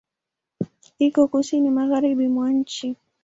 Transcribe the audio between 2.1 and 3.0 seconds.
mwa nchi.